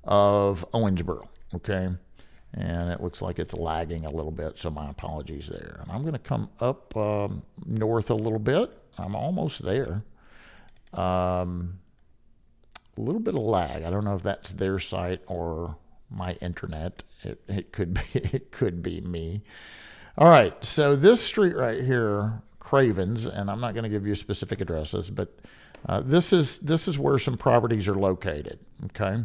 of 0.05 0.65
Owensboro. 0.73 1.27
Okay. 1.55 1.89
And 2.57 2.91
it 2.91 3.01
looks 3.01 3.21
like 3.21 3.39
it's 3.39 3.55
lagging 3.55 4.05
a 4.05 4.11
little 4.11 4.31
bit. 4.31 4.59
So 4.59 4.71
my 4.71 4.89
apologies 4.91 5.49
there. 5.49 5.81
And 5.83 5.91
I'm 5.91 6.03
going 6.03 6.13
to 6.13 6.19
come 6.21 6.51
up 6.61 6.97
um, 6.97 7.43
north 7.67 8.11
a 8.11 8.15
little 8.15 8.39
bit. 8.39 8.71
I'm 8.97 9.17
almost 9.17 9.65
there. 9.65 10.03
Um, 10.93 11.81
a 12.97 13.01
little 13.01 13.21
bit 13.21 13.35
of 13.35 13.41
lag. 13.41 13.83
I 13.83 13.91
don't 13.91 14.05
know 14.05 14.15
if 14.15 14.23
that's 14.23 14.53
their 14.53 14.79
site 14.79 15.23
or 15.27 15.77
my 16.11 16.33
internet. 16.35 17.03
It, 17.23 17.41
it 17.49 17.73
could 17.73 17.95
be 17.95 18.01
it 18.15 18.53
could 18.53 18.83
be 18.83 19.01
me. 19.01 19.43
All 20.17 20.29
right, 20.29 20.55
so 20.65 20.95
this 20.95 21.21
street 21.21 21.57
right 21.57 21.83
here, 21.83 22.41
Cravens, 22.61 23.27
and 23.27 23.51
I'm 23.51 23.61
not 23.61 23.75
going 23.75 23.83
to 23.83 23.91
give 23.91 24.07
you 24.07 24.15
specific 24.15 24.61
addresses, 24.61 25.11
but 25.11 25.37
uh, 25.87 26.01
this 26.01 26.33
is 26.33 26.61
this 26.61 26.87
is 26.87 26.99
where 26.99 27.19
some 27.19 27.37
properties 27.37 27.89
are 27.89 27.97
located. 27.97 28.61
Okay, 28.85 29.25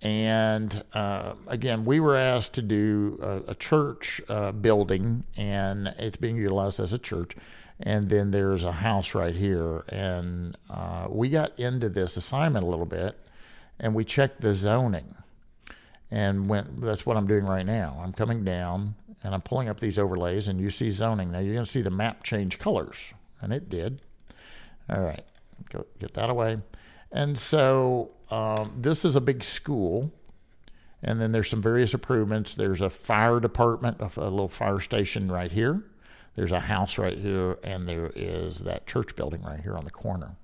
and 0.00 0.84
uh, 0.94 1.34
again, 1.48 1.84
we 1.84 1.98
were 1.98 2.16
asked 2.16 2.52
to 2.54 2.62
do 2.62 3.18
a, 3.20 3.50
a 3.50 3.54
church 3.56 4.20
uh, 4.28 4.52
building, 4.52 5.24
and 5.36 5.88
it's 5.98 6.16
being 6.16 6.36
utilized 6.36 6.78
as 6.78 6.92
a 6.92 6.98
church. 6.98 7.34
And 7.80 8.08
then 8.08 8.32
there's 8.32 8.64
a 8.64 8.72
house 8.72 9.14
right 9.14 9.36
here, 9.36 9.84
and 9.88 10.56
uh, 10.68 11.06
we 11.08 11.28
got 11.28 11.56
into 11.60 11.88
this 11.88 12.16
assignment 12.16 12.64
a 12.64 12.68
little 12.68 12.86
bit, 12.86 13.16
and 13.78 13.94
we 13.94 14.04
checked 14.04 14.40
the 14.40 14.52
zoning, 14.52 15.14
and 16.10 16.48
went. 16.48 16.80
That's 16.80 17.06
what 17.06 17.16
I'm 17.16 17.28
doing 17.28 17.44
right 17.44 17.64
now. 17.64 18.00
I'm 18.02 18.12
coming 18.12 18.42
down, 18.42 18.96
and 19.22 19.32
I'm 19.32 19.42
pulling 19.42 19.68
up 19.68 19.78
these 19.78 19.96
overlays, 19.96 20.48
and 20.48 20.60
you 20.60 20.70
see 20.70 20.90
zoning. 20.90 21.30
Now 21.30 21.38
you're 21.38 21.54
going 21.54 21.66
to 21.66 21.70
see 21.70 21.82
the 21.82 21.90
map 21.90 22.24
change 22.24 22.58
colors, 22.58 22.96
and 23.40 23.52
it 23.52 23.68
did. 23.68 24.00
All 24.90 25.00
right, 25.00 25.24
go, 25.70 25.86
get 26.00 26.14
that 26.14 26.30
away. 26.30 26.58
And 27.12 27.38
so 27.38 28.10
um, 28.30 28.72
this 28.76 29.04
is 29.04 29.14
a 29.14 29.20
big 29.20 29.44
school. 29.44 30.12
And 31.02 31.20
then 31.20 31.30
there's 31.30 31.48
some 31.48 31.62
various 31.62 31.94
improvements. 31.94 32.54
There's 32.56 32.80
a 32.80 32.90
fire 32.90 33.38
department, 33.38 34.00
a, 34.00 34.10
a 34.16 34.30
little 34.30 34.48
fire 34.48 34.80
station 34.80 35.30
right 35.30 35.52
here. 35.52 35.84
There's 36.38 36.52
a 36.52 36.60
house 36.60 36.98
right 36.98 37.18
here, 37.18 37.58
and 37.64 37.88
there 37.88 38.12
is 38.14 38.60
that 38.60 38.86
church 38.86 39.16
building 39.16 39.42
right 39.42 39.58
here 39.58 39.76
on 39.76 39.82
the 39.82 39.90
corner. 39.90 40.36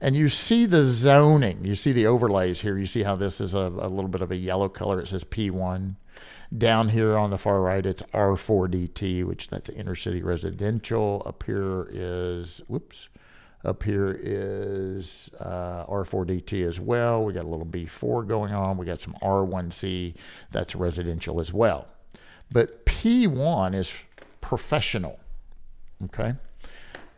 And 0.00 0.16
you 0.16 0.30
see 0.30 0.64
the 0.64 0.84
zoning, 0.84 1.66
you 1.66 1.74
see 1.74 1.92
the 1.92 2.06
overlays 2.06 2.62
here. 2.62 2.78
You 2.78 2.86
see 2.86 3.02
how 3.02 3.16
this 3.16 3.38
is 3.38 3.52
a, 3.52 3.58
a 3.58 3.88
little 3.88 4.08
bit 4.08 4.22
of 4.22 4.30
a 4.30 4.36
yellow 4.36 4.70
color. 4.70 5.00
It 5.00 5.08
says 5.08 5.22
P1. 5.22 5.96
Down 6.56 6.88
here 6.88 7.18
on 7.18 7.28
the 7.28 7.36
far 7.36 7.60
right, 7.60 7.84
it's 7.84 8.02
R4DT, 8.14 9.26
which 9.26 9.48
that's 9.48 9.68
inner 9.68 9.94
city 9.94 10.22
residential. 10.22 11.22
Up 11.26 11.42
here 11.42 11.86
is, 11.92 12.62
whoops, 12.66 13.10
up 13.66 13.82
here 13.82 14.18
is 14.18 15.28
uh, 15.38 15.84
R4DT 15.88 16.66
as 16.66 16.80
well. 16.80 17.22
We 17.22 17.34
got 17.34 17.44
a 17.44 17.48
little 17.48 17.66
B4 17.66 18.26
going 18.26 18.54
on. 18.54 18.78
We 18.78 18.86
got 18.86 19.02
some 19.02 19.16
R1C. 19.22 20.14
That's 20.52 20.74
residential 20.74 21.38
as 21.38 21.52
well. 21.52 21.86
But 22.50 22.86
P1 22.86 23.74
is 23.74 23.92
professional. 24.52 25.18
Okay. 26.04 26.34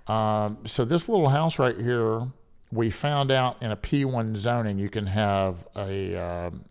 Um, 0.07 0.59
so 0.67 0.85
this 0.85 1.09
little 1.09 1.31
house 1.31 1.59
right 1.59 1.77
here, 1.77 2.29
we 2.71 2.93
found 2.93 3.33
out 3.33 3.61
in 3.61 3.73
a 3.73 3.77
P1 3.77 4.37
zoning, 4.37 4.79
you 4.79 4.89
can 4.89 5.09
have 5.09 5.57
a 5.75 6.15
um, 6.15 6.65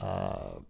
uh, 0.00 0.60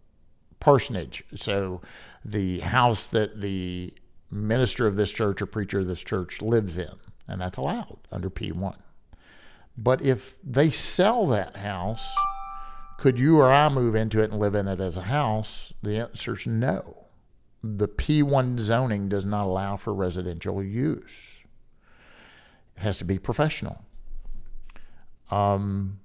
parsonage. 0.59 1.23
So 1.37 1.83
the 2.25 2.59
house 2.59 3.07
that 3.11 3.41
the 3.41 3.95
minister 4.29 4.88
of 4.88 4.97
this 4.97 5.12
church 5.12 5.41
or 5.41 5.47
preacher 5.47 5.79
of 5.79 5.87
this 5.87 6.02
church 6.02 6.43
lives 6.43 6.76
in 6.76 6.97
and 7.29 7.41
that's 7.41 7.59
allowed 7.59 7.99
under 8.11 8.29
P1. 8.29 8.75
But 9.79 10.02
if 10.02 10.35
they 10.43 10.71
sell 10.71 11.29
that 11.29 11.59
house, 11.59 12.12
could 12.99 13.21
you 13.21 13.38
or 13.38 13.52
I 13.52 13.69
move 13.69 13.95
into 13.95 14.21
it 14.21 14.33
and 14.33 14.41
live 14.41 14.57
in 14.57 14.67
it 14.67 14.81
as 14.81 14.97
a 14.97 15.02
house? 15.02 15.73
The 15.81 15.97
answer 15.97 16.35
is 16.35 16.45
no. 16.45 17.01
The 17.62 17.88
P1 17.88 18.59
zoning 18.59 19.09
does 19.09 19.25
not 19.25 19.47
allow 19.47 19.76
for 19.76 19.95
residential 19.95 20.62
use. 20.62 21.37
It 22.76 22.80
has 22.80 22.99
to 22.99 23.04
be 23.04 23.19
professional. 23.19 23.84
Um, 25.30 26.00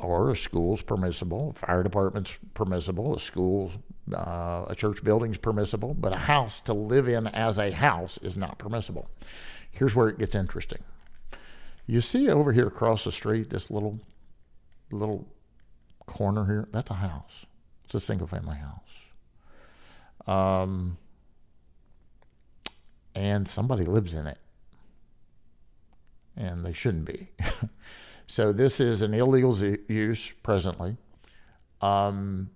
or 0.00 0.30
a 0.30 0.36
school's 0.36 0.82
permissible, 0.82 1.54
a 1.54 1.58
fire 1.58 1.82
department's 1.82 2.34
permissible, 2.54 3.14
a 3.14 3.18
school, 3.18 3.70
uh, 4.12 4.64
a 4.66 4.74
church 4.74 5.04
building's 5.04 5.36
permissible, 5.36 5.94
but 5.94 6.12
a 6.12 6.16
house 6.16 6.60
to 6.62 6.72
live 6.72 7.06
in 7.06 7.26
as 7.28 7.58
a 7.58 7.70
house 7.70 8.18
is 8.22 8.36
not 8.36 8.58
permissible. 8.58 9.10
Here's 9.70 9.94
where 9.94 10.08
it 10.08 10.18
gets 10.18 10.34
interesting. 10.34 10.82
You 11.86 12.00
see 12.00 12.28
over 12.28 12.52
here 12.52 12.66
across 12.66 13.04
the 13.04 13.12
street, 13.12 13.50
this 13.50 13.70
little 13.70 14.00
little 14.90 15.28
corner 16.06 16.46
here, 16.46 16.68
that's 16.72 16.90
a 16.90 16.94
house. 16.94 17.46
It's 17.84 17.94
a 17.94 18.00
single 18.00 18.26
family 18.26 18.56
house. 18.56 18.99
Um, 20.26 20.96
and 23.14 23.46
somebody 23.46 23.84
lives 23.84 24.14
in 24.14 24.26
it. 24.26 24.38
And 26.36 26.64
they 26.64 26.72
shouldn't 26.72 27.04
be. 27.04 27.28
so 28.26 28.52
this 28.52 28.80
is 28.80 29.02
an 29.02 29.14
illegal 29.14 29.56
use 29.88 30.32
presently. 30.42 30.96
Um, 31.80 32.50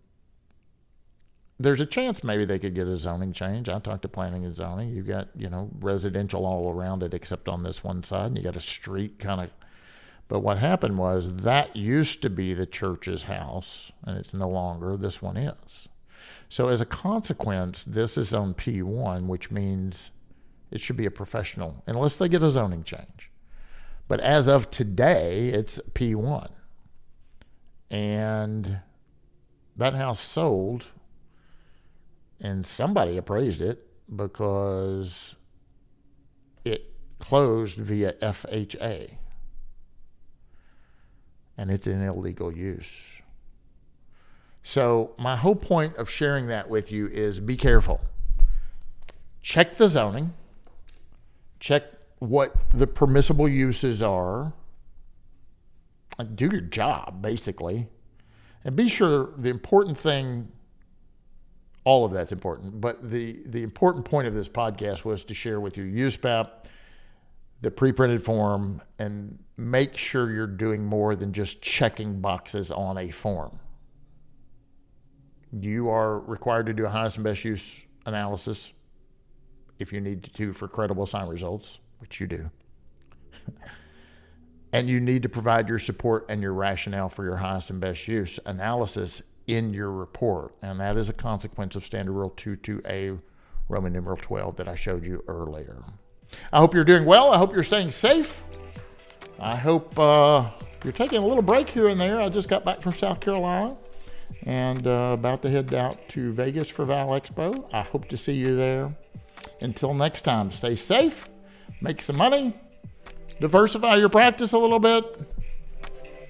there's 1.59 1.81
a 1.81 1.87
chance 1.87 2.25
maybe 2.25 2.45
they 2.45 2.59
could 2.59 2.75
get 2.75 2.89
a 2.89 2.97
zoning 2.97 3.33
change. 3.33 3.69
I 3.69 3.79
talked 3.79 4.03
to 4.03 4.09
planning 4.09 4.45
and 4.45 4.53
zoning. 4.53 4.91
You've 4.91 5.07
got, 5.07 5.29
you 5.37 5.49
know, 5.49 5.71
residential 5.81 6.45
all 6.45 6.71
around 6.71 7.03
it 7.03 7.15
except 7.15 7.49
on 7.49 7.63
this 7.63 7.85
one 7.85 8.03
side, 8.03 8.27
and 8.27 8.39
you 8.39 8.43
got 8.43 8.57
a 8.57 8.61
street 8.61 9.19
kind 9.19 9.41
of. 9.41 9.51
But 10.27 10.41
what 10.41 10.59
happened 10.59 10.99
was 10.99 11.37
that 11.37 11.77
used 11.77 12.23
to 12.23 12.31
be 12.31 12.55
the 12.55 12.67
church's 12.67 13.25
house, 13.25 13.93
and 14.05 14.19
it's 14.19 14.35
no 14.35 14.49
longer. 14.49 14.97
This 14.97 15.21
one 15.23 15.37
is. 15.37 15.89
So 16.49 16.69
as 16.69 16.81
a 16.81 16.87
consequence, 16.87 17.85
this 17.85 18.17
is 18.17 18.33
on 18.35 18.55
P1, 18.55 19.27
which 19.27 19.51
means 19.51 20.11
it 20.71 20.81
should 20.81 20.97
be 20.97 21.07
a 21.07 21.11
professional, 21.11 21.83
unless 21.87 22.17
they 22.19 22.29
get 22.29 22.43
a 22.43 22.51
zoning 22.51 22.85
change. 22.85 23.31
But 24.09 24.21
as 24.21 24.49
of 24.49 24.71
today, 24.71 25.49
it's 25.49 25.79
P1. 25.93 26.51
And 27.91 28.81
that 29.77 29.95
house 29.95 30.21
sold 30.21 30.87
and 32.41 32.65
somebody 32.65 33.17
appraised 33.17 33.61
it 33.61 33.87
because 34.15 35.35
it 36.65 36.93
closed 37.19 37.79
via 37.79 38.13
FHA 38.15 39.17
and 41.57 41.71
it's 41.71 41.87
in 41.87 42.03
illegal 42.03 42.53
use. 42.53 43.01
So, 44.67 45.13
my 45.19 45.37
whole 45.37 45.55
point 45.55 45.97
of 45.97 46.09
sharing 46.09 46.47
that 46.47 46.69
with 46.71 46.91
you 46.91 47.07
is 47.07 47.39
be 47.39 47.57
careful. 47.57 48.01
Check 49.43 49.77
the 49.77 49.89
zoning, 49.89 50.33
check 51.61 51.85
what 52.19 52.57
the 52.71 52.87
permissible 52.87 53.47
uses 53.47 54.03
are, 54.03 54.55
do 56.35 56.49
your 56.51 56.63
job, 56.63 57.21
basically. 57.21 57.89
And 58.65 58.75
be 58.75 58.89
sure 58.89 59.35
the 59.37 59.51
important 59.51 59.99
thing 59.99 60.51
all 61.85 62.07
of 62.07 62.13
that's 62.13 62.33
important. 62.33 62.81
But 62.81 63.11
the, 63.11 63.43
the 63.45 63.63
important 63.63 64.07
point 64.07 64.27
of 64.27 64.33
this 64.33 64.49
podcast 64.49 65.05
was 65.05 65.25
to 65.25 65.35
share 65.35 65.61
with 65.61 65.77
you 65.77 65.85
USPAP, 65.85 66.49
the 67.61 67.71
pre 67.71 67.93
printed 67.93 68.25
form, 68.25 68.81
and 68.99 69.39
make 69.59 69.97
sure 69.97 70.31
you're 70.31 70.47
doing 70.47 70.85
more 70.85 71.15
than 71.15 71.35
just 71.35 71.61
checking 71.61 72.21
boxes 72.21 72.71
on 72.71 72.97
a 72.97 73.11
form. 73.11 73.61
You 75.61 75.89
are 75.89 76.19
required 76.21 76.67
to 76.67 76.73
do 76.73 76.85
a 76.85 76.89
highest 76.89 77.17
and 77.17 77.25
best 77.25 77.45
use 77.45 77.83
analysis 78.07 78.73
if 79.79 79.93
you 79.93 80.01
need 80.01 80.23
to 80.35 80.53
for 80.53 80.67
credible 80.67 81.07
sign 81.07 81.29
results, 81.29 81.79
which 81.99 82.21
you 82.21 82.27
do. 82.27 82.51
and 84.73 84.89
you 84.89 84.99
need 84.99 85.23
to 85.23 85.29
provide 85.29 85.69
your 85.69 85.79
support 85.79 86.27
and 86.29 86.43
your 86.43 86.53
rationale 86.53 87.09
for 87.09 87.25
your 87.25 87.37
highest 87.37 87.71
and 87.71 87.81
best 87.81 88.09
use 88.09 88.41
analysis 88.47 89.23
in 89.47 89.73
your 89.73 89.93
report. 89.93 90.55
And 90.63 90.81
that 90.81 90.97
is 90.97 91.09
a 91.09 91.13
consequence 91.13 91.77
of 91.77 91.85
Standard 91.85 92.13
Rule 92.13 92.31
22A, 92.31 93.21
Roman 93.69 93.93
numeral 93.93 94.17
12, 94.17 94.57
that 94.57 94.69
I 94.69 94.75
showed 94.75 95.05
you 95.05 95.23
earlier. 95.29 95.85
I 96.53 96.59
hope 96.59 96.75
you're 96.75 96.85
doing 96.85 97.05
well. 97.05 97.33
I 97.33 97.39
hope 97.39 97.53
you're 97.53 97.63
staying 97.63 97.93
safe. 97.93 98.43
I 99.39 99.55
hope 99.55 99.97
uh, 99.99 100.51
you're 100.83 100.93
taking 100.93 101.19
a 101.19 101.27
little 101.27 101.43
break 101.43 101.69
here 101.69 101.89
and 101.89 102.01
there. 102.01 102.21
I 102.21 102.29
just 102.29 102.49
got 102.49 102.65
back 102.65 102.81
from 102.81 102.93
South 102.93 103.21
Carolina 103.21 103.77
and 104.43 104.87
uh, 104.87 105.11
about 105.15 105.43
to 105.43 105.51
head 105.51 105.73
out 105.75 106.09
to 106.11 106.33
Vegas 106.33 106.69
for 106.69 106.85
Val 106.85 107.09
Expo. 107.09 107.69
I 107.73 107.83
hope 107.83 108.09
to 108.09 108.17
see 108.17 108.35
you 108.35 108.57
there. 108.57 108.95
Until 109.61 109.95
next 109.95 110.23
time, 110.23 110.51
stay 110.51 110.75
safe, 110.75 111.29
make 111.81 112.01
some 112.03 112.17
money, 112.17 112.55
diversify 113.41 113.97
your 113.97 114.09
practice 114.09 114.53
a 114.53 114.59
little 114.59 114.81
bit, 114.81 115.05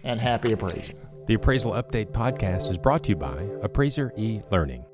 and 0.02 0.20
happy 0.20 0.52
appraising. 0.52 0.96
The 1.26 1.35
Appraisal 1.35 1.72
Update 1.72 2.12
podcast 2.12 2.70
is 2.70 2.76
brought 2.76 3.04
to 3.04 3.11
you 3.11 3.16
by 3.16 3.48
Appraiser 3.62 4.12
e 4.16 4.42
Learning. 4.50 4.85